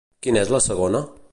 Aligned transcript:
Quina 0.27 0.41
és 0.45 0.53
la 0.55 0.61
segona? 0.69 1.03